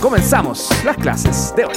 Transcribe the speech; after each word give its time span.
comenzamos 0.00 0.68
las 0.84 0.96
clases 0.96 1.54
de 1.56 1.64
hoy. 1.64 1.74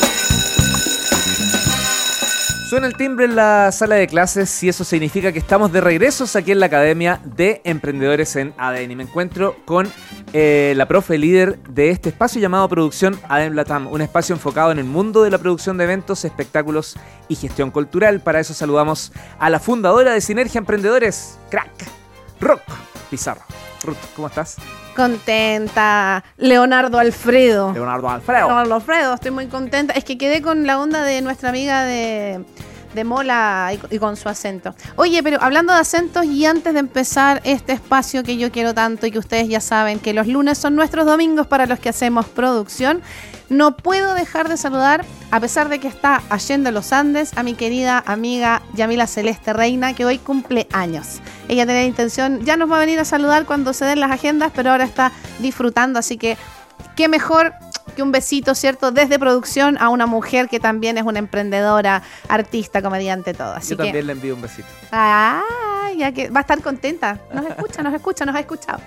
Suena 2.70 2.88
el 2.88 2.96
timbre 2.96 3.26
en 3.26 3.36
la 3.36 3.72
sala 3.74 3.96
de 3.96 4.08
clases 4.08 4.64
y 4.64 4.70
eso 4.70 4.84
significa 4.84 5.34
que 5.34 5.40
estamos 5.40 5.74
de 5.74 5.82
regresos 5.82 6.36
aquí 6.38 6.52
en 6.54 6.62
la 6.62 6.68
Academia 6.68 7.20
de 7.26 7.62
Emprendedores 7.66 8.36
en 8.38 8.54
ADN. 8.58 8.92
Y 8.92 8.96
me 8.96 9.04
encuentro 9.04 9.58
con 9.66 9.92
eh, 10.32 10.74
la 10.78 10.88
profe 10.88 11.18
líder 11.18 11.62
de 11.64 11.90
este 11.90 12.10
espacio 12.10 12.40
llamado 12.40 12.70
Producción 12.70 13.20
ADN 13.28 13.56
Latam, 13.56 13.88
un 13.88 14.02
espacio 14.02 14.34
enfocado 14.34 14.72
en 14.72 14.80
el 14.80 14.86
mundo 14.86 15.24
de 15.24 15.32
la 15.32 15.38
producción 15.38 15.78
de 15.78 15.84
eventos, 15.84 16.24
espectáculos 16.24 16.96
y 17.28 17.36
gestión 17.36 17.72
cultural. 17.72 18.22
Para 18.22 18.40
eso 18.40 18.54
saludamos 18.54 19.12
a 19.38 19.50
la 19.50 19.60
fundadora 19.60 20.14
de 20.14 20.22
Sinergia 20.22 20.60
Emprendedores, 20.60 21.38
Crack, 21.50 21.72
Rock 22.40 22.62
Pizarro. 23.10 23.42
Ruth, 23.84 23.98
¿cómo 24.16 24.28
estás? 24.28 24.58
Contenta. 24.96 26.24
Leonardo 26.38 27.00
Alfredo. 27.00 27.74
Leonardo 27.74 28.10
Alfredo. 28.10 28.48
Leonardo 28.48 28.76
Alfredo, 28.76 29.14
estoy 29.14 29.32
muy 29.32 29.48
contenta. 29.48 29.94
Es 29.94 30.04
que 30.04 30.18
quedé 30.18 30.42
con 30.42 30.68
la 30.68 30.80
onda 30.80 31.04
de 31.04 31.22
nuestra 31.22 31.50
amiga 31.50 31.84
de, 31.84 32.44
de 32.94 33.04
Mola 33.04 33.72
y, 33.90 34.00
con 34.00 34.18
su 34.18 34.30
acento. 34.30 34.76
Oye, 34.96 35.24
pero 35.24 35.42
hablando 35.42 35.74
de 35.74 35.80
acentos 35.80 36.26
y 36.26 36.46
antes 36.46 36.74
de 36.74 36.80
empezar 36.80 37.42
este 37.44 37.74
espacio 37.74 38.24
que 38.24 38.38
yo 38.38 38.52
quiero 38.52 38.74
tanto 38.74 39.06
y 39.06 39.12
que 39.12 39.20
ustedes 39.20 39.48
ya 39.48 39.62
saben 39.62 40.00
que 40.00 40.14
los 40.14 40.28
lunes 40.28 40.58
son 40.58 40.76
nuestros 40.76 41.06
domingos 41.06 41.48
para 41.48 41.66
los 41.66 41.80
que 41.80 41.90
hacemos 41.90 42.28
producción, 42.28 43.02
no 43.50 43.76
puedo 43.76 44.14
dejar 44.14 44.48
de 44.48 44.56
saludar, 44.56 45.04
a 45.30 45.40
pesar 45.40 45.68
de 45.68 45.80
que 45.80 45.88
está 45.90 46.22
Allende 46.30 46.72
los 46.72 46.94
Andes, 46.94 47.38
a 47.38 47.44
mi 47.44 47.54
querida 47.54 48.02
amiga 48.06 48.62
Yamila 48.74 49.08
Celeste 49.08 49.52
Reina, 49.52 49.94
que 49.94 50.06
hoy 50.06 50.20
cumple 50.20 50.68
años. 50.72 51.20
Ella 51.50 51.66
tenía 51.66 51.84
intención, 51.84 52.46
ya 52.46 52.56
nos 52.56 52.72
va 52.72 52.78
a 52.78 52.80
venir 52.80 53.00
a 53.00 53.06
saludar 53.06 53.46
cuando 53.46 53.74
se 53.74 53.84
den 53.84 54.00
las 54.00 54.12
agendas, 54.12 54.54
pero 54.56 54.72
ahora 54.72 54.86
está 54.86 55.12
disfrutando, 55.40 56.00
así 56.00 56.18
que 56.18 56.38
qué 56.96 57.10
mejor 57.10 57.54
que 57.92 58.02
un 58.02 58.12
besito, 58.12 58.56
¿cierto? 58.56 58.92
Desde 58.92 59.20
producción 59.20 59.78
a 59.80 59.90
una 59.90 60.06
mujer 60.06 60.48
que 60.50 60.60
también 60.60 60.98
es 60.98 61.04
una 61.04 61.20
emprendedora, 61.20 62.04
artista, 62.28 62.82
comediante, 62.82 63.34
todo. 63.34 63.54
Así 63.54 63.72
Yo 63.72 63.78
que, 63.78 63.84
también 63.84 64.08
le 64.08 64.14
envío 64.14 64.36
un 64.36 64.42
besito. 64.42 64.68
Ah, 64.92 65.42
ya 65.98 66.12
que 66.12 66.30
va 66.30 66.40
a 66.40 66.42
estar 66.42 66.62
contenta. 66.62 67.20
Nos 67.34 67.46
escucha, 67.46 67.84
nos 67.84 67.94
escucha, 67.94 68.26
nos 68.26 68.36
ha 68.36 68.40
escuchado. 68.40 68.80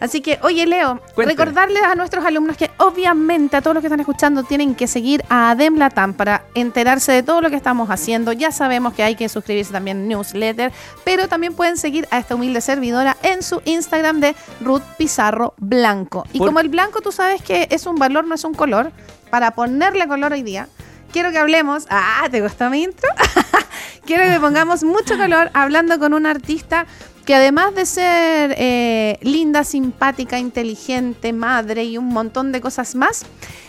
Así 0.00 0.20
que, 0.20 0.38
oye, 0.42 0.66
Leo, 0.66 1.00
recordarles 1.16 1.82
a 1.82 1.94
nuestros 1.94 2.24
alumnos 2.24 2.56
que 2.56 2.70
obviamente 2.78 3.56
a 3.56 3.62
todos 3.62 3.74
los 3.74 3.80
que 3.80 3.86
están 3.86 4.00
escuchando 4.00 4.42
tienen 4.42 4.74
que 4.74 4.86
seguir 4.86 5.24
a 5.28 5.50
Adem 5.50 5.76
Latam 5.76 6.12
para 6.14 6.44
enterarse 6.54 7.12
de 7.12 7.22
todo 7.22 7.40
lo 7.40 7.48
que 7.50 7.56
estamos 7.56 7.88
haciendo. 7.90 8.32
Ya 8.32 8.50
sabemos 8.52 8.92
que 8.94 9.02
hay 9.02 9.14
que 9.14 9.28
suscribirse 9.28 9.72
también 9.72 10.06
newsletter, 10.08 10.72
pero 11.04 11.28
también 11.28 11.54
pueden 11.54 11.76
seguir 11.78 12.06
a 12.10 12.18
esta 12.18 12.34
humilde 12.34 12.60
servidora 12.60 13.16
en 13.22 13.42
su 13.42 13.62
Instagram 13.64 14.20
de 14.20 14.34
Ruth 14.60 14.82
Pizarro 14.98 15.54
Blanco. 15.56 16.24
Y 16.32 16.38
Por- 16.38 16.48
como 16.48 16.60
el 16.60 16.68
blanco 16.68 17.00
tú 17.00 17.10
sabes 17.12 17.40
que 17.42 17.68
es 17.70 17.86
un 17.86 17.96
valor, 17.96 18.26
no 18.26 18.34
es 18.34 18.44
un 18.44 18.54
color, 18.54 18.92
para 19.30 19.52
ponerle 19.52 20.06
color 20.06 20.32
hoy 20.32 20.42
día, 20.42 20.68
quiero 21.12 21.30
que 21.32 21.38
hablemos. 21.38 21.86
Ah, 21.90 22.28
¿te 22.30 22.40
gustó 22.42 22.68
mi 22.70 22.82
intro? 22.82 23.08
quiero 24.06 24.24
que 24.24 24.38
pongamos 24.40 24.84
mucho 24.84 25.16
color 25.16 25.50
hablando 25.54 25.98
con 25.98 26.14
una 26.14 26.30
artista 26.30 26.86
que 27.26 27.34
además 27.34 27.74
de 27.74 27.84
ser 27.86 28.54
eh, 28.56 29.18
linda, 29.20 29.64
simpática, 29.64 30.38
inteligente, 30.38 31.32
madre 31.32 31.84
y 31.84 31.98
un 31.98 32.06
montón 32.06 32.52
de 32.52 32.60
cosas 32.60 32.94
más, 32.94 33.26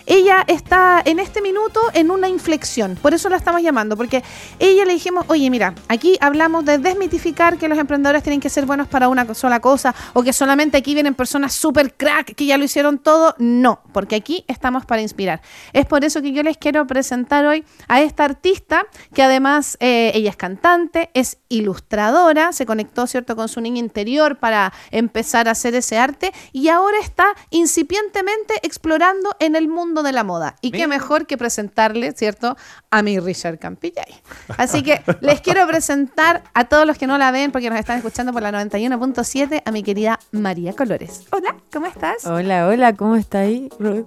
ella 0.08 0.42
está 0.46 1.02
en 1.04 1.18
este 1.18 1.42
minuto 1.42 1.80
en 1.92 2.10
una 2.10 2.28
inflexión. 2.28 2.96
Por 3.00 3.12
eso 3.12 3.28
la 3.28 3.36
estamos 3.36 3.62
llamando, 3.62 3.96
porque 3.96 4.24
ella 4.58 4.86
le 4.86 4.94
dijimos, 4.94 5.26
oye, 5.28 5.50
mira, 5.50 5.74
aquí 5.88 6.16
hablamos 6.20 6.64
de 6.64 6.78
desmitificar 6.78 7.58
que 7.58 7.68
los 7.68 7.78
emprendedores 7.78 8.22
tienen 8.22 8.40
que 8.40 8.48
ser 8.48 8.64
buenos 8.64 8.88
para 8.88 9.08
una 9.08 9.34
sola 9.34 9.60
cosa 9.60 9.94
o 10.14 10.22
que 10.22 10.32
solamente 10.32 10.78
aquí 10.78 10.94
vienen 10.94 11.14
personas 11.14 11.52
súper 11.52 11.94
crack 11.94 12.34
que 12.34 12.46
ya 12.46 12.56
lo 12.56 12.64
hicieron 12.64 12.98
todo. 12.98 13.34
No, 13.38 13.80
porque 13.92 14.16
aquí 14.16 14.44
estamos 14.48 14.86
para 14.86 15.02
inspirar. 15.02 15.42
Es 15.74 15.84
por 15.84 16.04
eso 16.04 16.22
que 16.22 16.32
yo 16.32 16.42
les 16.42 16.56
quiero 16.56 16.86
presentar 16.86 17.44
hoy 17.44 17.64
a 17.86 18.00
esta 18.00 18.24
artista 18.24 18.86
que 19.12 19.22
además 19.22 19.76
eh, 19.80 20.12
ella 20.14 20.30
es 20.30 20.36
cantante, 20.36 21.10
es 21.12 21.38
ilustradora, 21.50 22.52
se 22.52 22.64
conectó, 22.64 23.06
¿cierto?, 23.06 23.36
con 23.36 23.48
su 23.48 23.60
niña 23.60 23.78
interior 23.78 24.38
para 24.38 24.72
empezar 24.90 25.48
a 25.48 25.52
hacer 25.52 25.74
ese 25.74 25.98
arte 25.98 26.32
y 26.52 26.68
ahora 26.68 26.98
está 26.98 27.26
incipientemente 27.50 28.54
explorando 28.62 29.36
en 29.38 29.54
el 29.54 29.68
mundo 29.68 29.97
de 30.02 30.12
la 30.12 30.24
moda. 30.24 30.56
Y 30.60 30.70
qué 30.70 30.86
mejor 30.86 31.26
que 31.26 31.36
presentarle, 31.36 32.12
¿cierto?, 32.12 32.56
a 32.90 33.02
mi 33.02 33.18
Richard 33.18 33.58
Campillay. 33.58 34.14
Así 34.56 34.82
que 34.82 35.02
les 35.20 35.40
quiero 35.40 35.66
presentar 35.66 36.42
a 36.54 36.64
todos 36.64 36.86
los 36.86 36.98
que 36.98 37.06
no 37.06 37.18
la 37.18 37.30
ven 37.30 37.52
porque 37.52 37.70
nos 37.70 37.78
están 37.78 37.98
escuchando 37.98 38.32
por 38.32 38.42
la 38.42 38.52
91.7 38.52 39.62
a 39.64 39.70
mi 39.70 39.82
querida 39.82 40.18
María 40.32 40.72
Colores. 40.74 41.22
Hola, 41.30 41.56
¿cómo 41.72 41.86
estás? 41.86 42.24
Hola, 42.24 42.66
hola, 42.66 42.94
¿cómo 42.94 43.16
está 43.16 43.40
ahí, 43.40 43.68
Ruth? 43.78 44.06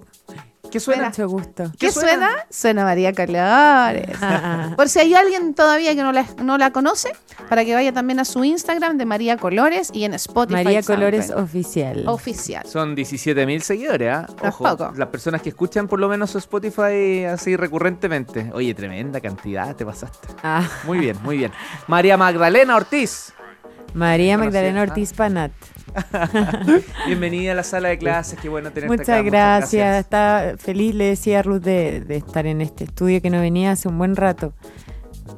¿Qué 0.72 0.80
suena? 0.80 1.10
Mucho 1.10 1.28
gusto. 1.28 1.72
¿Qué, 1.72 1.88
¿Qué 1.88 1.92
suena? 1.92 2.12
suena? 2.12 2.46
suena? 2.50 2.84
María 2.86 3.14
Colores. 3.14 4.18
Ah, 4.22 4.74
Por 4.76 4.90
si 4.90 5.00
hay 5.00 5.14
alguien 5.14 5.54
todavía 5.54 5.94
que 5.96 6.02
no 6.02 6.12
la, 6.12 6.26
no 6.42 6.58
la 6.58 6.72
conoce, 6.72 7.12
para 7.50 7.66
que 7.66 7.74
vaya 7.74 7.92
también 7.94 8.20
a 8.20 8.26
su 8.26 8.44
Instagram 8.44 8.98
de 8.98 9.06
María 9.06 9.38
Colores 9.38 9.90
y 9.94 10.06
en 10.06 10.14
Spotify. 10.14 10.64
María 10.64 10.82
Colores. 10.84 11.32
Oficial. 11.32 12.08
Oficial. 12.08 12.66
Son 12.66 12.96
17.000 12.96 13.60
seguidores, 13.60 14.14
¿ah? 14.14 14.28
Ojo, 14.44 14.94
las 14.96 15.08
personas 15.10 15.42
que 15.42 15.50
escuchan 15.50 15.88
por 15.88 16.00
lo 16.00 16.08
menos 16.08 16.32
su 16.32 16.38
Spotify 16.38 17.26
así 17.26 17.56
recurrentemente. 17.56 18.52
Oye, 18.54 18.74
tremenda 18.74 19.20
cantidad, 19.20 19.76
te 19.76 19.86
pasaste. 19.86 20.28
Ah, 20.44 20.68
Muy 20.86 21.00
bien, 21.00 21.18
muy 21.24 21.38
bien. 21.38 21.52
María 21.88 22.18
Magdalena 22.18 22.76
Ortiz. 22.76 23.34
María 23.94 24.38
Magdalena 24.38 24.82
ah. 24.82 24.84
Ortiz 24.84 25.14
Panat. 25.14 25.52
Bienvenida 27.06 27.52
a 27.52 27.56
la 27.56 27.64
sala 27.64 27.90
de 27.90 27.98
clases, 27.98 28.40
qué 28.40 28.50
bueno 28.50 28.72
tenerte 28.72 28.98
Muchas 28.98 29.10
acá. 29.10 29.22
gracias. 29.22 30.00
Está 30.00 30.56
feliz, 30.58 30.96
le 30.96 31.06
decía 31.06 31.40
a 31.40 31.42
Ruth, 31.44 31.62
de, 31.62 32.02
de 32.02 32.18
estar 32.18 32.46
en 32.46 32.62
este 32.62 32.86
estudio 32.86 33.22
que 33.22 33.30
no 33.30 33.40
venía 33.40 33.72
hace 33.72 33.88
un 33.88 33.98
buen 33.98 34.16
rato. 34.16 34.54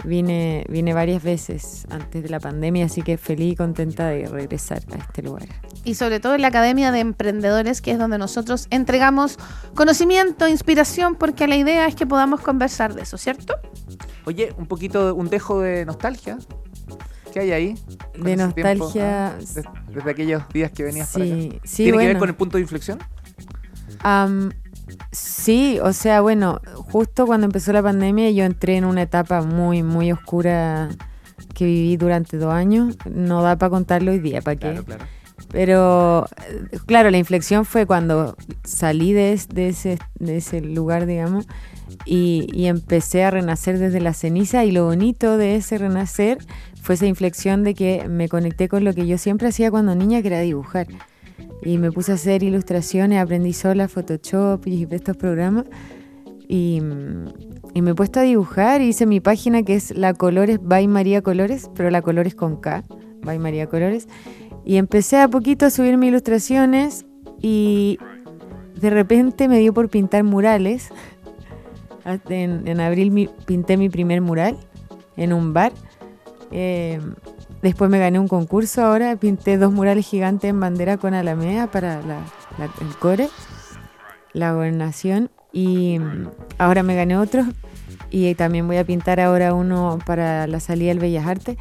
Vine, 0.05 0.65
vine 0.69 0.93
varias 0.93 1.23
veces 1.23 1.85
antes 1.89 2.23
de 2.23 2.29
la 2.29 2.39
pandemia, 2.39 2.85
así 2.85 3.01
que 3.01 3.17
feliz 3.17 3.53
y 3.53 3.55
contenta 3.55 4.07
de 4.07 4.27
regresar 4.27 4.81
a 4.91 4.97
este 4.97 5.21
lugar. 5.21 5.47
Y 5.83 5.95
sobre 5.95 6.19
todo 6.19 6.35
en 6.35 6.41
la 6.41 6.49
Academia 6.49 6.91
de 6.91 6.99
Emprendedores, 6.99 7.81
que 7.81 7.91
es 7.91 7.99
donde 7.99 8.17
nosotros 8.17 8.67
entregamos 8.69 9.37
conocimiento, 9.75 10.47
inspiración, 10.47 11.15
porque 11.15 11.47
la 11.47 11.55
idea 11.55 11.87
es 11.87 11.95
que 11.95 12.05
podamos 12.05 12.41
conversar 12.41 12.95
de 12.95 13.03
eso, 13.03 13.17
¿cierto? 13.17 13.55
Oye, 14.25 14.53
un 14.57 14.65
poquito, 14.65 15.15
un 15.15 15.29
dejo 15.29 15.61
de 15.61 15.85
nostalgia. 15.85 16.37
¿Qué 17.33 17.39
hay 17.39 17.51
ahí? 17.51 17.75
De 18.13 18.35
tiempo, 18.37 18.37
nostalgia, 18.37 19.27
ah, 19.29 19.35
des- 19.37 19.65
desde 19.93 20.11
aquellos 20.11 20.43
días 20.49 20.71
que 20.71 20.83
venías 20.83 21.09
para 21.11 21.25
acá. 21.25 21.33
Sí, 21.33 21.59
sí, 21.63 21.83
¿Tiene 21.83 21.97
que 21.97 22.07
ver 22.07 22.17
con 22.19 22.29
el 22.29 22.35
punto 22.35 22.57
de 22.57 22.61
inflexión? 22.61 22.99
Am, 24.03 24.51
sí, 25.11 25.79
o 25.81 25.93
sea, 25.93 26.21
bueno, 26.21 26.61
justo 26.75 27.25
cuando 27.25 27.45
empezó 27.45 27.73
la 27.73 27.81
pandemia 27.81 28.29
yo 28.31 28.43
entré 28.43 28.77
en 28.77 28.85
una 28.85 29.01
etapa 29.01 29.41
muy, 29.41 29.81
muy 29.81 30.11
oscura 30.11 30.89
que 31.55 31.65
viví 31.65 31.97
durante 31.97 32.37
dos 32.37 32.53
años. 32.53 32.95
No 33.09 33.41
da 33.41 33.55
para 33.57 33.71
contarlo 33.71 34.11
hoy 34.11 34.19
día, 34.19 34.41
¿para 34.41 34.55
qué? 34.55 34.61
Claro, 34.69 34.83
claro. 34.83 35.05
Pero, 35.53 36.25
claro, 36.87 37.11
la 37.11 37.19
inflexión 37.19 37.63
fue 37.63 37.85
cuando 37.85 38.35
salí 38.63 39.13
de, 39.13 39.39
de 39.53 39.69
ese, 39.69 39.99
de 40.19 40.37
ese 40.37 40.61
lugar, 40.61 41.05
digamos, 41.05 41.47
y, 42.05 42.47
y 42.51 42.65
empecé 42.65 43.23
a 43.23 43.29
renacer 43.29 43.77
desde 43.77 44.01
la 44.01 44.15
ceniza. 44.15 44.65
Y 44.65 44.71
lo 44.71 44.85
bonito 44.85 45.37
de 45.37 45.55
ese 45.55 45.77
renacer 45.77 46.39
fue 46.81 46.95
esa 46.95 47.05
inflexión 47.05 47.63
de 47.63 47.75
que 47.75 48.09
me 48.09 48.29
conecté 48.29 48.67
con 48.67 48.83
lo 48.83 48.95
que 48.95 49.05
yo 49.05 49.19
siempre 49.19 49.47
hacía 49.47 49.69
cuando 49.69 49.93
niña, 49.93 50.23
que 50.23 50.29
era 50.29 50.39
dibujar. 50.39 50.87
Y 51.61 51.77
me 51.77 51.91
puse 51.91 52.13
a 52.13 52.15
hacer 52.15 52.41
ilustraciones, 52.41 53.21
aprendí 53.21 53.53
sola 53.53 53.87
Photoshop 53.87 54.65
y 54.65 54.87
estos 54.89 55.15
programas. 55.17 55.65
Y, 56.47 56.81
y 57.75 57.81
me 57.83 57.91
he 57.91 57.93
puesto 57.93 58.21
a 58.21 58.23
dibujar, 58.23 58.81
hice 58.81 59.05
mi 59.05 59.19
página 59.19 59.61
que 59.61 59.75
es 59.75 59.95
La 59.95 60.15
Colores 60.15 60.57
by 60.63 60.87
María 60.87 61.21
Colores, 61.21 61.69
pero 61.75 61.91
la 61.91 62.01
Colores 62.01 62.33
con 62.33 62.59
K, 62.59 62.83
by 63.21 63.37
María 63.37 63.67
Colores. 63.67 64.07
Y 64.65 64.77
empecé 64.77 65.17
a 65.19 65.27
poquito 65.27 65.65
a 65.65 65.69
subir 65.69 65.97
mis 65.97 66.09
ilustraciones 66.09 67.05
y 67.41 67.97
de 68.79 68.89
repente 68.89 69.47
me 69.47 69.59
dio 69.59 69.73
por 69.73 69.89
pintar 69.89 70.23
murales. 70.23 70.89
En, 72.27 72.67
en 72.67 72.81
abril 72.81 73.29
pinté 73.45 73.77
mi 73.77 73.87
primer 73.89 74.19
mural 74.19 74.57
en 75.15 75.31
un 75.31 75.53
bar. 75.53 75.71
Eh, 76.51 76.99
después 77.61 77.89
me 77.89 77.97
gané 77.97 78.19
un 78.19 78.27
concurso 78.27 78.83
ahora, 78.83 79.15
pinté 79.15 79.57
dos 79.57 79.71
murales 79.71 80.05
gigantes 80.05 80.49
en 80.49 80.59
bandera 80.59 80.97
con 80.97 81.13
Alameda 81.13 81.67
para 81.67 82.01
la- 82.01 82.25
la- 82.57 82.65
el 82.81 82.97
core, 82.99 83.29
la 84.33 84.51
gobernación. 84.51 85.29
Y 85.53 85.97
mm, 85.99 86.27
ahora 86.57 86.83
me 86.83 86.93
gané 86.95 87.17
otro. 87.17 87.45
Y 88.15 88.35
también 88.35 88.67
voy 88.67 88.77
a 88.77 88.85
pintar 88.85 89.19
ahora 89.19 89.55
uno 89.55 89.97
para 90.05 90.45
la 90.45 90.59
salida 90.59 90.89
del 90.89 90.99
Bellas 90.99 91.25
Artes. 91.25 91.57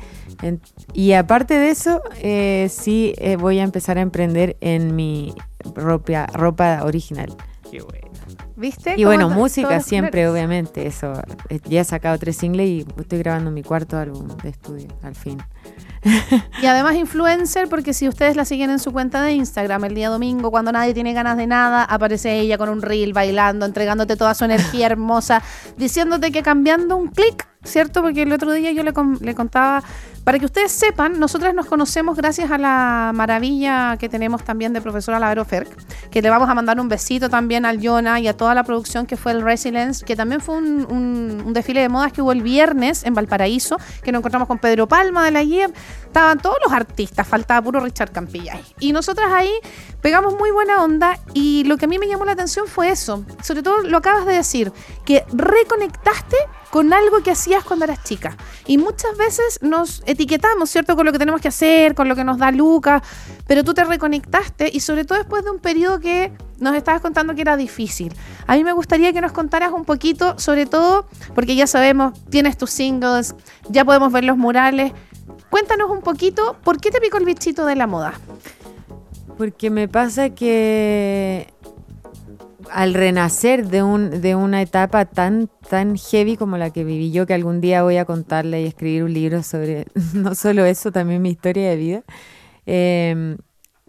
Y 0.93 1.14
aparte 1.14 1.54
de 1.54 1.70
eso, 1.70 2.02
eh, 2.20 2.69
sí 2.70 3.14
eh, 3.16 3.37
voy 3.37 3.58
a 3.58 3.62
empezar 3.62 3.96
a 3.96 4.02
emprender 4.02 4.58
en 4.60 4.94
mi 4.94 5.34
ropa, 5.75 6.26
ropa 6.26 6.82
original. 6.84 7.34
Qué 7.70 7.81
buena. 7.81 8.12
¿Viste? 8.56 8.94
Y 8.96 9.05
bueno, 9.05 9.29
música 9.29 9.81
siempre, 9.81 10.29
obviamente, 10.29 10.87
eso. 10.87 11.12
Eh, 11.49 11.61
Ya 11.69 11.81
he 11.81 11.84
sacado 11.84 12.19
tres 12.19 12.37
singles 12.37 12.69
y 12.69 12.87
estoy 12.99 13.19
grabando 13.20 13.50
mi 13.50 13.62
cuarto 13.62 13.96
álbum 13.99 14.29
de 14.43 14.49
estudio, 14.49 14.88
al 15.02 15.14
fin. 15.14 15.38
Y 16.62 16.67
además 16.67 16.96
influencer, 16.96 17.69
porque 17.69 17.93
si 17.93 18.08
ustedes 18.08 18.34
la 18.37 18.44
siguen 18.44 18.70
en 18.70 18.79
su 18.79 18.93
cuenta 18.93 19.23
de 19.23 19.32
Instagram 19.32 19.84
el 19.84 19.94
día 19.94 20.08
domingo, 20.08 20.50
cuando 20.50 20.73
nadie 20.73 20.94
tiene 20.94 21.12
ganas 21.12 21.37
de 21.37 21.46
nada, 21.46 21.84
aparece 21.84 22.40
ella 22.40 22.58
con 22.58 22.69
un 22.69 22.82
reel 22.82 23.12
bailando, 23.12 23.67
entregándote 23.67 24.17
toda 24.17 24.34
su 24.34 24.44
energía 24.44 24.87
hermosa, 24.87 25.43
diciéndote 25.76 26.32
que 26.32 26.43
cambiando 26.43 26.96
un 26.96 27.08
clic, 27.08 27.46
¿cierto? 27.62 28.02
Porque 28.02 28.23
el 28.23 28.32
otro 28.32 28.52
día 28.52 28.73
yo 28.73 28.82
le, 28.82 28.93
le 29.20 29.34
contaba, 29.34 29.82
para 30.24 30.38
que 30.38 30.44
ustedes 30.44 30.72
sepan, 30.72 31.19
nosotras 31.19 31.54
nos 31.54 31.66
conocemos 31.66 32.16
gracias 32.16 32.50
a 32.50 32.58
la 32.58 33.12
maravilla 33.14 33.96
que 33.98 34.08
tenemos 34.08 34.44
también 34.44 34.72
de 34.72 34.80
profesora 34.80 35.19
Lavero 35.19 35.46
que 36.10 36.22
le 36.22 36.30
vamos 36.30 36.48
a 36.48 36.54
mandar 36.54 36.80
un 36.80 36.88
besito 36.88 37.28
también 37.28 37.66
al 37.66 37.84
Jonah 37.84 38.20
y 38.20 38.28
a 38.28 38.36
toda 38.36 38.54
la 38.54 38.62
producción 38.64 39.06
que 39.06 39.16
fue 39.16 39.32
el 39.32 39.42
Resilience, 39.42 40.04
que 40.04 40.14
también 40.16 40.40
fue 40.40 40.56
un, 40.56 41.52
desfile 41.52 41.80
de 41.80 41.88
modas 41.88 42.12
que 42.12 42.22
hubo 42.22 42.32
el 42.32 42.42
viernes 42.42 43.04
en 43.04 43.14
Valparaíso, 43.14 43.78
que 44.02 44.12
nos 44.12 44.20
encontramos 44.20 44.48
con 44.48 44.58
Pedro 44.58 44.86
Palma 44.86 45.24
de 45.24 45.30
la 45.32 45.42
guía. 45.42 45.70
Estaban 46.06 46.38
todos 46.38 46.56
los 46.64 46.72
artistas, 46.72 47.26
faltaba 47.26 47.62
puro 47.62 47.80
Richard 47.80 48.12
Campilla. 48.12 48.54
ahí. 48.54 48.64
Y 48.78 48.92
nosotras 48.92 49.30
ahí 49.32 49.52
pegamos 50.00 50.34
muy 50.38 50.50
buena 50.50 50.82
onda 50.82 51.19
y 51.34 51.64
lo 51.64 51.76
que 51.76 51.86
a 51.86 51.88
mí 51.88 51.98
me 51.98 52.06
llamó 52.06 52.24
la 52.24 52.32
atención 52.32 52.66
fue 52.66 52.90
eso. 52.90 53.24
Sobre 53.42 53.62
todo 53.62 53.80
lo 53.82 53.98
acabas 53.98 54.26
de 54.26 54.34
decir, 54.34 54.72
que 55.04 55.24
reconectaste 55.32 56.36
con 56.70 56.92
algo 56.92 57.22
que 57.22 57.30
hacías 57.30 57.64
cuando 57.64 57.84
eras 57.84 58.02
chica. 58.02 58.36
Y 58.66 58.78
muchas 58.78 59.16
veces 59.19 59.58
nos 59.60 60.02
etiquetamos, 60.12 60.70
¿cierto? 60.70 60.97
Con 60.97 61.06
lo 61.06 61.12
que 61.12 61.19
tenemos 61.19 61.41
que 61.41 61.49
hacer, 61.49 61.94
con 61.94 62.09
lo 62.09 62.17
que 62.17 62.25
nos 62.25 62.38
da 62.38 62.50
Lucas, 62.50 63.03
pero 63.47 63.64
tú 63.64 63.75
te 63.75 63.85
reconectaste 63.85 64.70
y 64.73 64.81
sobre 64.81 65.05
todo 65.05 65.19
después 65.19 65.44
de 65.44 65.50
un 65.50 65.59
periodo 65.59 66.00
que 66.00 66.32
nos 66.59 66.75
estabas 66.76 67.00
contando 67.00 67.35
que 67.35 67.43
era 67.43 67.56
difícil. 67.56 68.14
A 68.47 68.56
mí 68.56 68.64
me 68.64 68.73
gustaría 68.73 69.12
que 69.12 69.20
nos 69.20 69.32
contaras 69.32 69.73
un 69.73 69.85
poquito, 69.85 70.38
sobre 70.38 70.67
todo, 70.67 71.06
porque 71.35 71.56
ya 71.56 71.67
sabemos, 71.67 72.12
tienes 72.31 72.56
tus 72.56 72.70
singles, 72.70 73.35
ya 73.69 73.85
podemos 73.85 74.12
ver 74.12 74.25
los 74.25 74.37
murales. 74.37 74.93
Cuéntanos 75.50 75.91
un 75.91 76.00
poquito, 76.00 76.56
¿por 76.62 76.81
qué 76.81 76.91
te 76.91 77.00
picó 77.00 77.19
el 77.19 77.25
bichito 77.25 77.67
de 77.67 77.76
la 77.76 77.87
moda? 77.87 78.15
Porque 79.37 79.70
me 79.70 79.88
pasa 79.88 80.31
que 80.31 81.51
al 82.72 82.94
renacer 82.94 83.69
de, 83.69 83.82
un, 83.82 84.22
de 84.22 84.34
una 84.34 84.62
etapa 84.62 85.04
tan, 85.04 85.50
tan 85.69 85.96
heavy 85.96 86.36
como 86.36 86.56
la 86.56 86.70
que 86.70 86.84
viví 86.84 87.12
yo, 87.12 87.26
que 87.26 87.34
algún 87.34 87.60
día 87.60 87.82
voy 87.82 87.98
a 87.98 88.04
contarle 88.04 88.62
y 88.62 88.66
escribir 88.66 89.04
un 89.04 89.12
libro 89.12 89.42
sobre 89.42 89.86
no 90.14 90.34
solo 90.34 90.64
eso, 90.64 90.90
también 90.90 91.20
mi 91.20 91.30
historia 91.30 91.69
de 91.69 91.76
vida, 91.76 92.02
eh, 92.66 93.36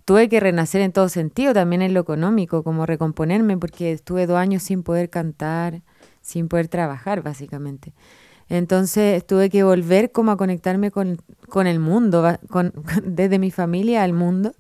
tuve 0.06 0.28
que 0.28 0.40
renacer 0.40 0.82
en 0.82 0.92
todo 0.92 1.08
sentido, 1.10 1.54
también 1.54 1.82
en 1.82 1.94
lo 1.94 2.02
económico, 2.02 2.64
como 2.64 2.86
recomponerme, 2.86 3.58
porque 3.58 3.94
estuve 3.94 4.28
dos 4.28 4.38
años 4.38 4.64
sin 4.64 4.84
poder 4.84 5.10
cantar, 5.10 5.82
sin 6.22 6.50
poder 6.50 6.68
trabajar, 6.68 7.22
básicamente. 7.22 7.94
Entonces 8.50 9.26
tuve 9.26 9.50
que 9.50 9.64
volver 9.64 10.12
como 10.12 10.32
a 10.32 10.38
conectarme 10.38 10.92
con, 10.92 11.18
con 11.48 11.68
el 11.68 11.80
mundo, 11.80 12.38
desde 13.04 13.40
mi 13.40 13.52
familia 13.52 14.04
al 14.04 14.14
mundo. 14.14 14.54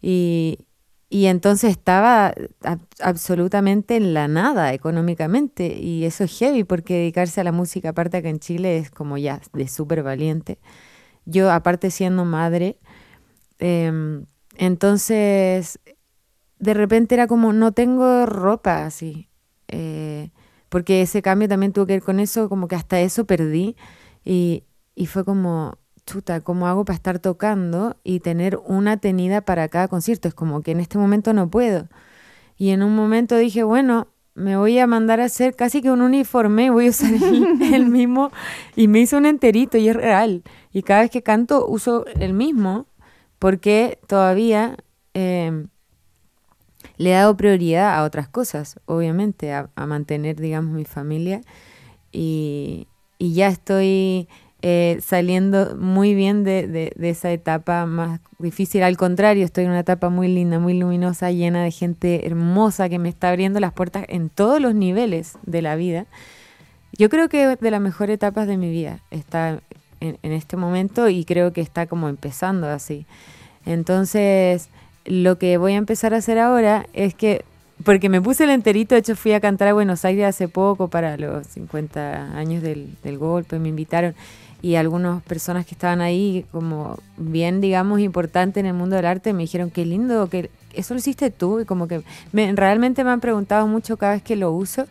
Y, 0.00 0.58
y 1.10 1.26
entonces 1.26 1.70
estaba 1.70 2.32
ab- 2.62 2.80
absolutamente 3.00 3.96
en 3.96 4.14
la 4.14 4.28
nada 4.28 4.72
económicamente. 4.74 5.78
Y 5.78 6.04
eso 6.04 6.24
es 6.24 6.38
heavy 6.38 6.64
porque 6.64 6.94
dedicarse 6.94 7.40
a 7.40 7.44
la 7.44 7.52
música, 7.52 7.90
aparte 7.90 8.18
acá 8.18 8.28
en 8.28 8.40
Chile, 8.40 8.78
es 8.78 8.90
como 8.90 9.16
ya 9.18 9.40
de 9.54 9.68
súper 9.68 10.02
valiente. 10.02 10.58
Yo, 11.26 11.50
aparte 11.52 11.90
siendo 11.90 12.24
madre, 12.26 12.78
em, 13.58 14.26
entonces 14.56 15.80
de 16.58 16.74
repente 16.74 17.14
era 17.14 17.26
como, 17.26 17.52
no 17.52 17.72
tengo 17.72 18.26
ropa 18.26 18.84
así. 18.86 19.28
eh, 19.68 20.30
porque 20.68 21.02
ese 21.02 21.22
cambio 21.22 21.48
también 21.48 21.72
tuvo 21.72 21.86
que 21.86 21.94
ver 21.94 22.02
con 22.02 22.20
eso, 22.20 22.48
como 22.48 22.68
que 22.68 22.76
hasta 22.76 23.00
eso 23.00 23.26
perdí. 23.26 23.76
Y, 24.24 24.64
y 24.94 25.06
fue 25.06 25.24
como, 25.24 25.78
chuta, 26.08 26.40
¿cómo 26.40 26.66
hago 26.66 26.84
para 26.84 26.96
estar 26.96 27.18
tocando 27.18 27.96
y 28.02 28.20
tener 28.20 28.58
una 28.64 28.96
tenida 28.96 29.42
para 29.42 29.68
cada 29.68 29.88
concierto? 29.88 30.26
Es 30.26 30.34
como 30.34 30.62
que 30.62 30.70
en 30.70 30.80
este 30.80 30.96
momento 30.98 31.34
no 31.34 31.50
puedo. 31.50 31.86
Y 32.56 32.70
en 32.70 32.82
un 32.82 32.96
momento 32.96 33.36
dije, 33.36 33.62
bueno, 33.62 34.08
me 34.34 34.56
voy 34.56 34.78
a 34.78 34.86
mandar 34.86 35.20
a 35.20 35.24
hacer 35.24 35.54
casi 35.54 35.82
que 35.82 35.90
un 35.90 36.00
uniforme, 36.00 36.70
voy 36.70 36.86
a 36.86 36.90
usar 36.90 37.12
el, 37.12 37.62
el 37.74 37.86
mismo. 37.86 38.30
Y 38.74 38.88
me 38.88 39.00
hice 39.00 39.16
un 39.16 39.26
enterito 39.26 39.76
y 39.76 39.88
es 39.88 39.96
real. 39.96 40.42
Y 40.72 40.82
cada 40.82 41.02
vez 41.02 41.10
que 41.10 41.22
canto 41.22 41.66
uso 41.68 42.06
el 42.06 42.32
mismo 42.32 42.86
porque 43.38 43.98
todavía 44.06 44.76
eh, 45.12 45.66
le 46.96 47.10
he 47.10 47.12
dado 47.12 47.36
prioridad 47.36 47.94
a 47.96 48.04
otras 48.04 48.28
cosas, 48.28 48.80
obviamente, 48.86 49.52
a, 49.52 49.70
a 49.74 49.86
mantener, 49.86 50.40
digamos, 50.40 50.72
mi 50.72 50.86
familia. 50.86 51.42
Y, 52.12 52.88
y 53.18 53.34
ya 53.34 53.48
estoy 53.48 54.28
eh, 54.62 54.98
saliendo 55.02 55.76
muy 55.76 56.14
bien 56.14 56.42
de, 56.44 56.66
de- 56.66 56.92
de 56.96 57.10
esa 57.10 57.30
etapa 57.30 57.86
más 57.86 58.20
difícil. 58.38 58.82
Al 58.82 58.96
contrario, 58.96 59.44
estoy 59.44 59.64
en 59.64 59.70
una 59.70 59.80
etapa 59.80 60.08
muy 60.08 60.28
linda, 60.28 60.58
muy 60.58 60.74
luminosa, 60.78 61.30
llena 61.30 61.62
de 61.62 61.70
gente 61.70 62.26
hermosa 62.26 62.88
que 62.88 62.98
me 62.98 63.08
está 63.08 63.28
abriendo 63.30 63.60
las 63.60 63.72
puertas 63.72 64.04
en 64.08 64.28
todos 64.30 64.60
los 64.60 64.74
niveles 64.74 65.34
de 65.46 65.62
la 65.62 65.76
vida. 65.76 66.06
Yo 66.92 67.08
creo 67.08 67.28
que 67.28 67.56
de 67.56 67.70
las 67.70 67.80
mejores 67.80 68.14
etapas 68.14 68.46
de 68.48 68.56
mi 68.56 68.70
vida 68.70 68.98
está 69.10 69.60
en, 70.00 70.18
en 70.22 70.32
este 70.32 70.56
momento 70.56 71.08
y 71.08 71.24
creo 71.24 71.52
que 71.52 71.60
está 71.60 71.86
como 71.86 72.08
empezando 72.08 72.66
así. 72.68 73.06
Entonces, 73.66 74.70
lo 75.04 75.38
que 75.38 75.58
voy 75.58 75.74
a 75.74 75.76
empezar 75.76 76.14
a 76.14 76.16
hacer 76.16 76.38
ahora 76.38 76.86
es 76.94 77.14
que, 77.14 77.44
porque 77.84 78.08
me 78.08 78.20
puse 78.20 78.44
el 78.44 78.50
enterito, 78.50 78.94
de 78.94 79.00
hecho 79.00 79.14
fui 79.14 79.32
a 79.32 79.40
cantar 79.40 79.68
a 79.68 79.72
Buenos 79.74 80.04
Aires 80.04 80.24
hace 80.26 80.48
poco 80.48 80.88
para 80.88 81.16
los 81.16 81.46
50 81.46 82.36
años 82.36 82.62
del, 82.62 82.96
del 83.04 83.18
golpe, 83.18 83.58
me 83.58 83.68
invitaron 83.68 84.14
y 84.60 84.74
algunas 84.74 85.22
personas 85.22 85.66
que 85.66 85.74
estaban 85.74 86.00
ahí 86.00 86.44
como 86.50 86.98
bien, 87.16 87.60
digamos, 87.60 88.00
importantes 88.00 88.60
en 88.60 88.66
el 88.66 88.74
mundo 88.74 88.96
del 88.96 89.06
arte 89.06 89.32
me 89.32 89.42
dijeron, 89.42 89.70
qué 89.70 89.84
lindo, 89.86 90.28
que 90.28 90.50
eso 90.74 90.94
lo 90.94 90.98
hiciste 90.98 91.30
tú 91.30 91.60
y 91.60 91.64
como 91.64 91.86
que 91.88 92.02
me, 92.32 92.52
realmente 92.52 93.04
me 93.04 93.10
han 93.10 93.20
preguntado 93.20 93.66
mucho 93.66 93.96
cada 93.96 94.14
vez 94.14 94.22
que 94.22 94.36
lo 94.36 94.50
uso 94.52 94.86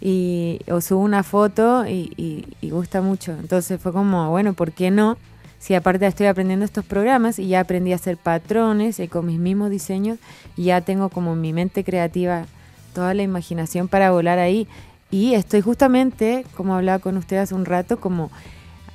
y 0.00 0.60
o 0.70 0.80
subo 0.80 1.00
una 1.00 1.22
foto 1.22 1.86
y, 1.86 2.12
y- 2.16 2.44
y 2.60 2.70
gusta 2.70 3.02
mucho. 3.02 3.32
Entonces 3.32 3.80
fue 3.80 3.92
como, 3.92 4.30
bueno, 4.30 4.54
¿por 4.54 4.72
qué 4.72 4.90
no? 4.90 5.16
Si 5.58 5.74
aparte 5.74 6.06
estoy 6.06 6.26
aprendiendo 6.26 6.64
estos 6.64 6.84
programas 6.86 7.38
y 7.38 7.48
ya 7.48 7.60
aprendí 7.60 7.92
a 7.92 7.96
hacer 7.96 8.16
patrones 8.16 8.98
y 8.98 9.08
con 9.08 9.26
mis 9.26 9.38
mismos 9.38 9.68
diseños 9.70 10.18
y 10.56 10.64
ya 10.64 10.80
tengo 10.80 11.10
como 11.10 11.34
mi 11.36 11.52
mente 11.52 11.84
creativa 11.84 12.46
toda 12.94 13.12
la 13.12 13.22
imaginación 13.22 13.88
para 13.88 14.10
volar 14.10 14.38
ahí. 14.38 14.66
Y 15.10 15.34
estoy 15.34 15.60
justamente, 15.60 16.46
como 16.56 16.74
hablaba 16.76 16.98
con 17.00 17.16
usted 17.18 17.36
hace 17.38 17.54
un 17.54 17.66
rato, 17.66 18.00
como 18.00 18.30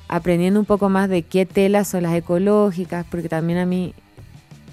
aprendiendo 0.08 0.60
un 0.60 0.66
poco 0.66 0.88
más 0.88 1.08
de 1.08 1.22
qué 1.22 1.46
telas 1.46 1.88
son 1.88 2.02
las 2.04 2.14
ecológicas, 2.14 3.06
porque 3.10 3.28
también 3.28 3.58
a 3.58 3.66
mí 3.66 3.94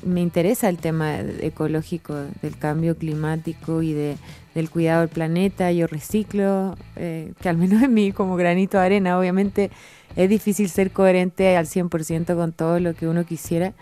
me 0.06 0.21
interesa 0.21 0.69
el 0.69 0.77
tema 0.77 1.19
ecológico 1.19 2.15
del 2.41 2.57
cambio 2.57 2.97
climático 2.97 3.81
y 3.81 3.94
de, 3.94 4.18
del 4.53 4.69
cuidado 4.69 5.01
del 5.01 5.09
planeta. 5.09 5.71
Yo 5.71 5.88
reciclo, 5.88 6.75
eh, 6.96 7.34
que 7.41 7.50
al 7.50 7.58
menos 7.58 7.81
en 7.84 7.93
mí 7.93 8.12
como 8.12 8.36
granito 8.36 8.77
de 8.77 8.86
arena, 8.86 9.17
obviamente 9.17 9.72
es 10.15 10.29
difícil 10.29 10.69
ser 10.69 10.91
coherente 10.91 11.58
al 11.58 11.65
100% 11.65 12.36
con 12.36 12.51
todo 12.51 12.79
lo 12.79 12.93
que 12.93 13.08
uno 13.08 13.25
quisiera, 13.25 13.74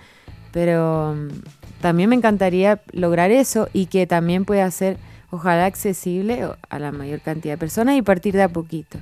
pero 0.52 1.16
mm, 1.16 1.82
también 1.82 2.10
me 2.10 2.16
encantaría 2.16 2.82
lograr 2.92 3.32
eso 3.32 3.68
y 3.74 3.88
que 3.88 4.08
también 4.08 4.46
pueda 4.46 4.70
ser, 4.72 4.98
ojalá, 5.30 5.66
accesible 5.66 6.48
a 6.70 6.80
la 6.80 6.92
mayor 6.92 7.20
cantidad 7.22 7.56
de 7.56 7.58
personas 7.58 7.98
y 7.98 8.02
partir 8.02 8.34
de 8.34 8.44
a 8.44 8.50
poquito. 8.50 8.98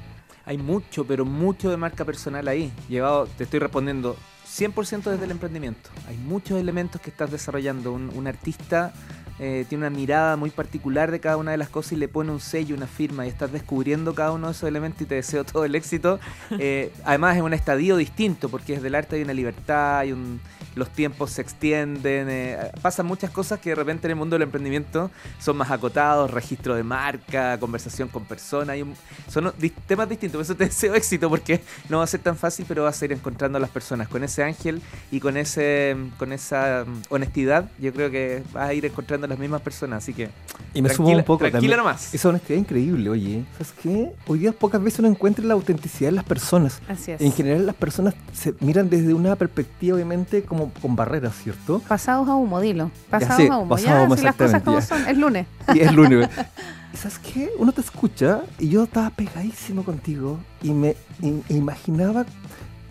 Hay 0.50 0.58
mucho, 0.58 1.06
pero 1.06 1.26
mucho 1.26 1.70
de 1.70 1.78
marca 1.78 2.04
personal 2.04 2.48
ahí. 2.48 2.74
Llevado, 2.90 3.28
te 3.28 3.44
estoy 3.44 3.60
respondiendo 3.60 4.18
100% 4.48 5.04
desde 5.04 5.26
el 5.26 5.30
emprendimiento. 5.30 5.92
Hay 6.08 6.18
muchos 6.18 6.60
elementos 6.60 7.00
que 7.00 7.12
estás 7.12 7.30
desarrollando. 7.30 7.94
Un, 7.94 8.10
un 8.16 8.26
artista 8.26 8.92
eh, 9.40 9.66
tiene 9.70 9.88
una 9.88 9.96
mirada 9.96 10.36
muy 10.36 10.50
particular 10.50 11.12
de 11.12 11.20
cada 11.20 11.38
una 11.38 11.52
de 11.52 11.58
las 11.58 11.70
cosas 11.70 11.94
y 11.94 11.96
le 11.96 12.08
pone 12.08 12.32
un 12.32 12.40
sello, 12.40 12.76
una 12.76 12.88
firma 12.88 13.26
y 13.26 13.30
estás 13.30 13.52
descubriendo 13.52 14.14
cada 14.14 14.32
uno 14.32 14.48
de 14.48 14.54
esos 14.54 14.68
elementos 14.68 15.02
y 15.02 15.06
te 15.06 15.16
deseo 15.16 15.44
todo 15.44 15.66
el 15.66 15.76
éxito. 15.76 16.20
Eh, 16.62 16.92
además 17.06 17.38
es 17.38 17.42
un 17.44 17.54
estadio 17.54 17.96
distinto 17.96 18.50
porque 18.50 18.74
desde 18.74 18.88
el 18.88 18.96
arte 18.96 19.16
hay 19.16 19.22
una 19.22 19.34
libertad, 19.34 20.00
hay 20.00 20.12
un, 20.12 20.42
los 20.76 20.90
tiempos 20.90 21.32
se 21.32 21.42
extienden, 21.42 22.28
eh, 22.30 22.58
pasan 22.82 23.06
muchas 23.06 23.30
cosas 23.32 23.60
que 23.60 23.70
de 23.70 23.76
repente 23.76 24.08
en 24.08 24.12
el 24.12 24.16
mundo 24.18 24.36
del 24.36 24.42
emprendimiento 24.44 25.10
son 25.40 25.56
más 25.58 25.72
acotados, 25.72 26.32
registro 26.32 26.76
de 26.76 26.84
marca, 26.84 27.58
conversación 27.60 28.10
con 28.10 28.26
personas, 28.26 28.70
hay 28.74 28.82
un- 28.82 28.94
son 29.30 29.54
di- 29.58 29.70
temas 29.70 30.10
distintos, 30.10 30.38
por 30.38 30.44
eso 30.44 30.56
te 30.56 30.66
deseo 30.70 30.96
éxito 30.96 31.30
porque 31.30 31.62
no 31.88 32.00
va 32.00 32.04
a 32.04 32.08
ser 32.08 32.20
tan 32.22 32.36
fácil, 32.36 32.66
pero 32.68 32.84
vas 32.84 33.02
a 33.02 33.06
ir 33.06 33.14
encontrando 33.14 33.58
a 33.58 33.62
las 33.62 33.70
personas 33.70 34.08
con 34.10 34.24
ese 34.24 34.44
ángel 34.44 34.82
y 35.12 35.20
con 35.20 35.38
ese 35.38 35.96
con 36.18 36.34
esa 36.34 36.84
mm, 36.86 37.02
honestidad, 37.10 37.70
yo 37.80 37.94
creo 37.94 38.10
que 38.12 38.44
vas 38.52 38.70
a 38.70 38.74
ir 38.74 38.86
encontrando 38.86 39.28
las 39.30 39.40
mismas 39.40 39.62
personas, 39.62 40.04
así 40.04 40.14
que 40.14 40.30
Y 40.74 40.82
me 40.82 40.90
sumo 40.90 41.08
Tranquila- 41.08 41.18
un 41.20 41.26
poco 41.26 41.40
tranquila 41.40 41.60
también. 41.62 41.78
nomás. 41.78 42.14
Esa 42.14 42.30
honestidad 42.30 42.60
increíble, 42.60 43.10
oye. 43.10 43.44
¿Sabes 43.54 43.74
qué? 43.82 44.12
Hoy 44.28 44.40
día 44.40 44.52
pocas 44.52 44.82
veces 44.84 45.00
uno 45.00 45.08
encuentra 45.08 45.46
la 45.46 45.54
autenticidad 45.54 46.10
en 46.10 46.16
las 46.16 46.26
personas. 46.26 46.82
Así 46.88 47.12
es. 47.12 47.22
En 47.22 47.32
general 47.32 47.66
las 47.66 47.76
personas 47.76 48.14
se 48.34 48.54
miran 48.60 48.90
desde 48.90 49.14
una 49.14 49.36
perspectiva, 49.36 49.96
obviamente, 49.96 50.44
como 50.44 50.72
con 50.82 50.96
barreras, 50.96 51.34
¿cierto? 51.42 51.80
Pasados 51.88 52.28
a 52.28 52.36
humo, 52.36 52.60
dilo. 52.60 52.92
Pasados 53.10 53.38
sí, 53.38 53.48
a 53.48 53.58
humo. 53.58 53.70
pasados 53.70 53.84
Ya, 53.92 54.00
a 54.00 54.04
humo, 54.04 54.16
si 54.18 54.24
las 54.24 54.36
cosas 54.36 54.64
como 54.64 54.80
ya. 54.80 54.86
son. 54.86 55.08
Es 55.08 55.18
lunes. 55.18 55.48
Y 55.74 55.80
es 55.80 55.92
y 55.92 55.96
¿sabes 56.98 57.20
qué? 57.20 57.50
Uno 57.58 57.72
te 57.72 57.82
escucha 57.82 58.42
y 58.58 58.70
yo 58.70 58.84
estaba 58.84 59.10
pegadísimo 59.12 59.84
contigo 59.84 60.40
y 60.64 60.72
me 60.72 60.96
i- 61.22 61.44
imaginaba 61.50 62.26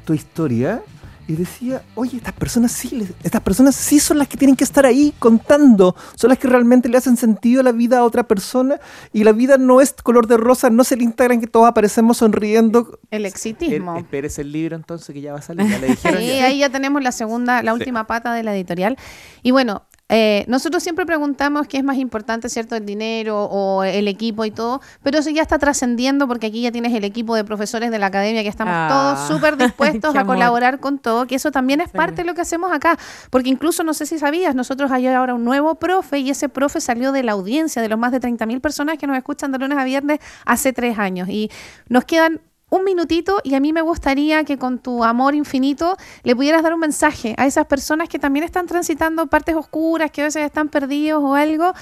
tu 0.04 0.14
historia 0.14 0.82
y 1.28 1.34
decía, 1.36 1.82
oye, 1.94 2.16
estas 2.16 2.32
personas 2.32 2.72
sí, 2.72 2.88
les- 2.96 3.12
estas 3.22 3.42
personas 3.42 3.76
sí 3.76 4.00
son 4.00 4.18
las 4.18 4.26
que 4.26 4.36
tienen 4.36 4.56
que 4.56 4.64
estar 4.64 4.84
ahí 4.86 5.14
contando, 5.20 5.94
son 6.16 6.30
las 6.30 6.38
que 6.38 6.48
realmente 6.48 6.88
le 6.88 6.96
hacen 6.98 7.16
sentido 7.16 7.60
a 7.60 7.62
la 7.62 7.72
vida 7.72 7.98
a 7.98 8.04
otra 8.04 8.26
persona 8.26 8.80
y 9.12 9.22
la 9.24 9.32
vida 9.32 9.58
no 9.58 9.80
es 9.80 9.92
color 9.92 10.26
de 10.26 10.38
rosa, 10.38 10.70
no 10.70 10.82
es 10.82 10.90
el 10.90 11.02
Instagram 11.02 11.40
que 11.40 11.46
todos 11.46 11.68
aparecemos 11.68 12.16
sonriendo. 12.16 12.98
El 13.10 13.20
El- 13.20 13.26
exitismo. 13.26 13.96
Espérese 13.98 14.40
el 14.40 14.52
libro 14.52 14.74
entonces 14.74 15.12
que 15.14 15.20
ya 15.20 15.32
va 15.34 15.38
a 15.38 15.42
salir. 15.42 15.68
Ya 15.68 15.78
le 15.78 15.86
dijeron. 15.88 16.18
Sí, 16.20 16.26
ya. 16.28 16.46
ahí 16.46 16.58
ya 16.60 16.70
tenemos 16.70 17.02
la 17.02 17.12
segunda, 17.12 17.62
la 17.62 17.74
última 17.74 18.06
pata 18.06 18.32
de 18.32 18.42
la 18.42 18.54
editorial. 18.56 18.96
Y 19.42 19.50
bueno, 19.50 19.82
eh, 20.08 20.44
nosotros 20.48 20.82
siempre 20.82 21.04
preguntamos 21.04 21.66
qué 21.66 21.78
es 21.78 21.84
más 21.84 21.98
importante, 21.98 22.48
¿cierto? 22.48 22.76
El 22.76 22.86
dinero 22.86 23.44
o 23.44 23.84
el 23.84 24.08
equipo 24.08 24.44
y 24.44 24.50
todo, 24.50 24.80
pero 25.02 25.18
eso 25.18 25.30
ya 25.30 25.42
está 25.42 25.58
trascendiendo 25.58 26.26
porque 26.26 26.46
aquí 26.46 26.62
ya 26.62 26.72
tienes 26.72 26.94
el 26.94 27.04
equipo 27.04 27.34
de 27.34 27.44
profesores 27.44 27.90
de 27.90 27.98
la 27.98 28.06
academia 28.06 28.42
que 28.42 28.48
estamos 28.48 28.74
Ah, 28.74 28.88
todos 28.88 29.28
súper 29.28 29.56
dispuestos 29.58 30.14
a 30.16 30.24
colaborar 30.24 30.80
con 30.80 30.98
todo, 30.98 31.26
que 31.26 31.34
eso 31.34 31.50
también 31.50 31.80
es 31.80 31.90
parte 31.90 32.22
de 32.22 32.24
lo 32.24 32.34
que 32.34 32.40
hacemos 32.40 32.72
acá, 32.72 32.98
porque 33.30 33.50
incluso 33.50 33.84
no 33.84 33.94
sé 33.94 34.06
si 34.06 34.18
sabías, 34.18 34.54
nosotros 34.54 34.90
hay 34.90 35.06
ahora 35.08 35.34
un 35.34 35.44
nuevo 35.44 35.74
profe 35.74 36.18
y 36.18 36.30
ese 36.30 36.48
profe 36.48 36.80
salió 36.80 37.12
de 37.12 37.22
la 37.22 37.32
audiencia 37.32 37.82
de 37.82 37.88
los 37.88 37.98
más 37.98 38.12
de 38.12 38.20
30.000 38.20 38.60
personas 38.60 38.98
que 38.98 39.06
nos 39.06 39.16
escuchan 39.16 39.52
de 39.52 39.58
lunes 39.58 39.78
a 39.78 39.84
viernes 39.84 40.20
hace 40.44 40.72
tres 40.72 40.98
años 40.98 41.28
y 41.28 41.50
nos 41.88 42.04
quedan 42.04 42.40
un 42.70 42.84
minutito 42.84 43.40
y 43.44 43.54
a 43.54 43.60
mí 43.60 43.72
me 43.72 43.80
gustaría 43.80 44.44
que 44.44 44.58
con 44.58 44.78
tu 44.78 45.02
amor 45.04 45.34
infinito 45.34 45.96
le 46.22 46.36
pudieras 46.36 46.62
dar 46.62 46.74
un 46.74 46.80
mensaje 46.80 47.34
a 47.38 47.46
esas 47.46 47.66
personas 47.66 48.08
que 48.08 48.18
también 48.18 48.44
están 48.44 48.66
transitando 48.66 49.26
partes 49.26 49.54
oscuras, 49.56 50.10
que 50.10 50.20
a 50.20 50.24
veces 50.24 50.44
están 50.44 50.68
perdidos 50.68 51.22
o 51.24 51.34
algo. 51.34 51.72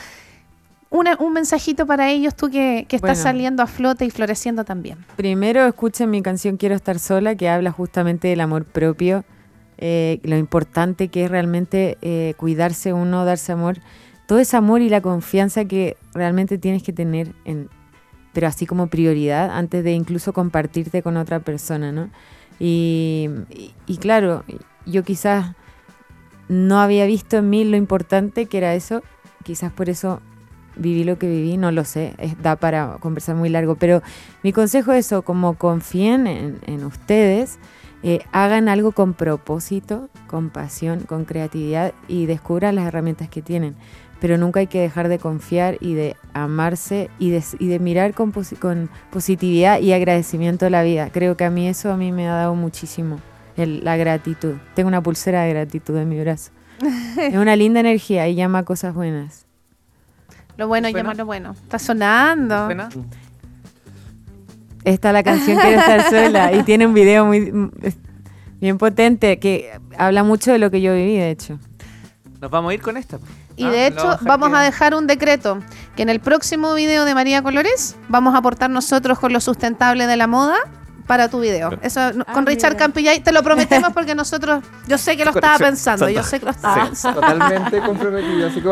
Una- 0.88 1.16
un 1.18 1.32
mensajito 1.32 1.84
para 1.86 2.10
ellos, 2.10 2.36
tú 2.36 2.48
que, 2.48 2.86
que 2.88 2.94
estás 2.96 3.18
saliendo 3.18 3.62
a 3.64 3.66
flote 3.66 4.04
y 4.04 4.10
floreciendo 4.10 4.64
también. 4.64 4.98
Primero 5.16 5.66
escuchen 5.66 6.08
mi 6.10 6.22
canción 6.22 6.56
Quiero 6.56 6.76
estar 6.76 7.00
sola, 7.00 7.34
que 7.34 7.48
habla 7.48 7.72
justamente 7.72 8.28
del 8.28 8.40
amor 8.40 8.64
propio, 8.64 9.24
eh, 9.78 10.20
lo 10.22 10.36
importante 10.36 11.08
que 11.08 11.24
es 11.24 11.30
realmente 11.30 11.98
eh, 12.02 12.34
cuidarse 12.36 12.92
uno, 12.92 13.24
darse 13.24 13.50
amor, 13.50 13.78
todo 14.26 14.38
ese 14.38 14.56
amor 14.56 14.80
y 14.80 14.88
la 14.88 15.00
confianza 15.00 15.64
que 15.64 15.96
realmente 16.14 16.56
tienes 16.56 16.84
que 16.84 16.92
tener, 16.92 17.32
en, 17.44 17.68
pero 18.36 18.48
así 18.48 18.66
como 18.66 18.88
prioridad, 18.88 19.48
antes 19.48 19.82
de 19.82 19.92
incluso 19.92 20.34
compartirte 20.34 21.02
con 21.02 21.16
otra 21.16 21.40
persona, 21.40 21.90
¿no? 21.90 22.10
Y, 22.58 23.30
claro, 23.98 24.44
yo 24.84 25.04
quizás 25.04 25.54
no 26.46 26.78
había 26.78 27.06
visto 27.06 27.38
en 27.38 27.48
mí 27.48 27.64
lo 27.64 27.78
importante 27.78 28.44
que 28.44 28.58
era 28.58 28.74
eso, 28.74 29.02
quizás 29.42 29.72
por 29.72 29.88
eso 29.88 30.20
viví 30.76 31.04
lo 31.04 31.18
que 31.18 31.26
viví, 31.26 31.56
no 31.56 31.72
lo 31.72 31.86
sé, 31.86 32.14
da 32.42 32.56
para 32.56 32.98
conversar 33.00 33.36
muy 33.36 33.48
largo, 33.48 33.76
pero 33.76 34.02
mi 34.42 34.52
consejo 34.52 34.92
es 34.92 35.06
eso, 35.06 35.22
como 35.22 35.54
confíen 35.54 36.26
en, 36.26 36.58
en 36.66 36.84
ustedes, 36.84 37.58
eh, 38.02 38.20
hagan 38.32 38.68
algo 38.68 38.92
con 38.92 39.14
propósito, 39.14 40.10
con 40.26 40.50
pasión, 40.50 41.00
con 41.00 41.24
creatividad 41.24 41.94
y 42.06 42.26
descubran 42.26 42.74
las 42.74 42.86
herramientas 42.86 43.30
que 43.30 43.40
tienen. 43.40 43.76
Pero 44.20 44.38
nunca 44.38 44.60
hay 44.60 44.66
que 44.66 44.80
dejar 44.80 45.08
de 45.08 45.18
confiar 45.18 45.76
y 45.80 45.94
de 45.94 46.16
amarse 46.32 47.10
y 47.18 47.30
de, 47.30 47.44
y 47.58 47.66
de 47.68 47.78
mirar 47.78 48.14
con, 48.14 48.32
posi- 48.32 48.58
con 48.58 48.88
positividad 49.10 49.78
y 49.80 49.92
agradecimiento 49.92 50.66
a 50.66 50.70
la 50.70 50.82
vida. 50.82 51.10
Creo 51.12 51.36
que 51.36 51.44
a 51.44 51.50
mí 51.50 51.68
eso 51.68 51.92
a 51.92 51.96
mí 51.96 52.12
me 52.12 52.26
ha 52.28 52.32
dado 52.34 52.54
muchísimo, 52.54 53.20
el- 53.56 53.84
la 53.84 53.96
gratitud. 53.96 54.54
Tengo 54.74 54.88
una 54.88 55.02
pulsera 55.02 55.42
de 55.42 55.50
gratitud 55.50 55.96
en 55.98 56.08
mi 56.08 56.18
brazo. 56.18 56.50
es 57.20 57.34
una 57.36 57.56
linda 57.56 57.80
energía 57.80 58.26
y 58.28 58.34
llama 58.34 58.58
a 58.58 58.62
cosas 58.64 58.94
buenas. 58.94 59.44
Lo 60.56 60.66
bueno 60.68 60.88
llama 60.88 61.12
lo 61.14 61.26
bueno. 61.26 61.52
Está 61.52 61.78
sonando. 61.78 62.68
Esta 64.84 65.12
la 65.12 65.22
canción 65.22 65.58
Quiero 65.58 65.80
estar 65.80 66.02
sola 66.10 66.52
y 66.52 66.62
tiene 66.62 66.86
un 66.86 66.94
video 66.94 67.26
muy 67.26 67.52
bien 68.60 68.78
potente 68.78 69.38
que 69.38 69.70
habla 69.98 70.22
mucho 70.22 70.52
de 70.52 70.58
lo 70.58 70.70
que 70.70 70.80
yo 70.80 70.94
viví, 70.94 71.16
de 71.16 71.30
hecho. 71.30 71.58
Nos 72.40 72.50
vamos 72.50 72.70
a 72.70 72.74
ir 72.74 72.80
con 72.82 72.96
esta. 72.96 73.18
Y 73.56 73.64
Ah, 73.64 73.70
de 73.70 73.86
hecho, 73.86 74.18
vamos 74.20 74.52
a 74.54 74.60
dejar 74.60 74.94
un 74.94 75.06
decreto 75.06 75.60
que 75.96 76.02
en 76.02 76.08
el 76.10 76.20
próximo 76.20 76.74
video 76.74 77.04
de 77.04 77.14
María 77.14 77.42
Colores 77.42 77.96
vamos 78.08 78.34
a 78.34 78.38
aportar 78.38 78.68
nosotros 78.70 79.18
con 79.18 79.32
lo 79.32 79.40
sustentable 79.40 80.06
de 80.06 80.16
la 80.16 80.26
moda 80.26 80.56
para 81.06 81.28
tu 81.30 81.40
video. 81.40 81.70
Eso 81.82 82.00
Ah, 82.00 82.32
con 82.34 82.44
Richard 82.46 82.72
mira. 82.72 82.84
Campillay 82.84 83.20
te 83.20 83.32
lo 83.32 83.42
prometemos 83.42 83.92
porque 83.94 84.14
nosotros, 84.14 84.62
yo 84.86 84.98
sé 84.98 85.16
que 85.16 85.24
lo 85.24 85.30
estaba 85.30 85.56
pensando, 85.56 86.08
yo 86.08 86.22
sé 86.22 86.38
que 86.40 86.46
lo 86.46 86.50
estaba 86.50 86.74
Sí. 86.74 86.80
pensando. 86.88 87.20
Totalmente 87.20 87.80
comprometido, 87.86 88.48
así 88.48 88.60
que 88.60 88.68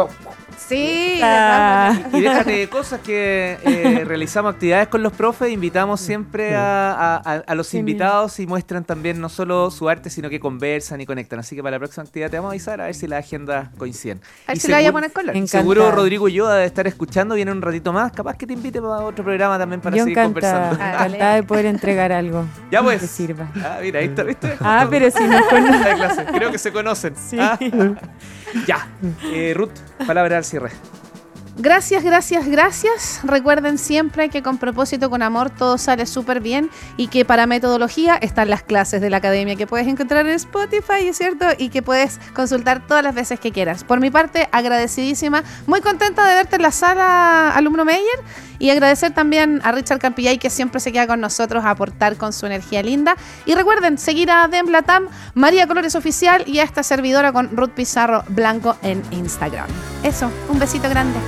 Sí, 0.69 1.21
Ah. 1.23 1.95
Y 2.13 2.21
déjate 2.23 2.53
de 2.53 2.69
cosas 2.69 3.01
que 3.01 3.59
eh, 3.63 4.05
realizamos 4.07 4.55
actividades 4.55 4.89
con 4.89 5.03
los 5.03 5.13
profes, 5.13 5.51
invitamos 5.53 6.01
siempre 6.01 6.55
a, 6.57 7.17
a- 7.47 7.55
los 7.55 7.73
invitados 7.75 8.41
y 8.41 8.47
muestran 8.47 8.85
también 8.85 9.21
no 9.21 9.29
solo 9.29 9.71
su 9.71 9.89
arte, 9.89 10.11
sino 10.11 10.29
que 10.31 10.41
conversan 10.41 11.01
y 11.01 11.07
conectan. 11.07 11.39
Así 11.39 11.55
que 11.57 11.63
para 11.63 11.73
la 11.77 11.79
próxima 11.79 12.05
actividad 12.05 12.31
te 12.31 12.37
vamos 12.37 12.51
a 12.51 12.53
avisar 12.53 12.81
a 12.81 12.87
ver 12.87 12.95
si 12.95 13.07
las 13.07 13.25
agendas 13.25 13.69
coinciden. 13.77 14.21
a 14.47 14.53
ver 14.53 14.57
Y 14.57 14.61
si 14.61 14.69
le 14.69 14.75
vaya 14.75 14.89
a 14.89 14.89
seguro- 14.89 14.93
poner 15.03 15.13
color. 15.13 15.37
Encantada. 15.37 15.63
Seguro 15.63 15.91
Rodrigo 15.93 16.29
Yoda 16.29 16.55
debe 16.55 16.67
estar 16.67 16.87
escuchando, 16.87 17.35
viene 17.35 17.53
un 17.53 17.63
ratito 17.63 17.93
más, 17.93 18.13
capaz 18.13 18.37
que 18.37 18.47
te 18.47 18.53
invite 18.55 18.81
para 18.81 18.97
otro 19.05 19.25
programa 19.25 19.59
también 19.59 19.81
para 19.81 19.97
yo 19.97 20.05
seguir 20.05 20.19
encantada, 20.19 20.71
conversando. 20.71 20.95
encantada 21.05 21.35
de 21.35 21.43
poder 21.43 21.67
entregar 21.67 22.13
algo 22.13 22.45
Ya 22.71 22.83
pues. 22.83 23.01
que 23.01 23.07
sirva. 23.07 23.49
Ah, 23.57 23.79
mira, 23.83 24.01
ahí 24.01 24.07
está, 24.07 24.23
¿viste? 24.23 24.57
Ah, 24.61 24.87
pero 24.91 25.11
si 25.11 25.23
no 25.25 25.37
de 25.37 25.95
clase. 25.95 26.25
Creo 26.27 26.51
que 26.51 26.59
se 26.59 26.73
conocen. 26.73 27.15
Sí. 27.17 27.37
Ah. 27.41 27.59
Ya. 28.67 28.89
Eh, 29.33 29.53
Ruth, 29.55 29.79
palabra 30.07 30.39
al 30.39 30.45
cierre. 30.45 30.71
Gracias, 31.57 32.03
gracias, 32.03 32.49
gracias. 32.49 33.21
Recuerden 33.23 33.79
siempre 33.79 34.29
que 34.29 34.43
con 34.43 34.59
propósito, 34.59 35.09
con 35.09 35.23
amor, 35.23 35.51
todo 35.51 35.79
sale 35.79 36.05
súper 36.05 36.41
bien 36.41 36.69
y 36.97 37.07
que 37.07 37.25
para 37.25 37.47
metodología 37.47 38.17
están 38.17 38.51
las 38.51 38.65
clases 38.65 39.01
de 39.01 39.09
la 39.09 39.19
academia 39.19 39.55
que 39.55 39.69
puedes 39.69 39.87
encontrar 39.87 40.27
en 40.27 40.33
Spotify, 40.33 41.07
¿es 41.07 41.17
cierto? 41.17 41.47
Y 41.57 41.69
que 41.69 41.81
puedes 41.81 42.19
consultar 42.35 42.85
todas 42.85 43.05
las 43.05 43.15
veces 43.15 43.39
que 43.39 43.53
quieras. 43.53 43.85
Por 43.85 44.01
mi 44.01 44.11
parte, 44.11 44.49
agradecidísima, 44.51 45.45
muy 45.69 45.81
contenta 45.81 46.27
de 46.27 46.35
verte 46.35 46.57
en 46.57 46.63
la 46.63 46.73
sala, 46.73 47.51
alumno 47.51 47.85
Meyer, 47.85 48.03
y 48.59 48.71
agradecer 48.71 49.13
también 49.13 49.61
a 49.63 49.71
Richard 49.71 50.01
Campillay 50.01 50.39
que 50.39 50.51
siempre 50.51 50.81
se 50.81 50.91
queda 50.91 51.07
con 51.07 51.21
nosotros 51.21 51.65
a 51.65 51.71
aportar 51.71 52.17
con 52.17 52.33
su 52.33 52.47
energía 52.47 52.83
linda. 52.83 53.17
Y 53.47 53.55
recuerden 53.55 53.99
seguir 53.99 54.31
a 54.31 54.49
Dem 54.49 54.71
Latam, 54.71 55.07
María 55.35 55.69
Colores 55.69 55.95
Oficial 55.95 56.43
y 56.47 56.59
a 56.59 56.65
esta 56.65 56.83
servidora 56.83 57.33
con 57.33 57.57
Ruth 57.57 57.71
Pizarro 57.71 58.25
Blanco 58.29 58.77
en 58.83 59.03
Instagram. 59.13 59.69
Eso, 60.03 60.31
un 60.49 60.59
besito 60.59 60.89
grande. 60.89 61.19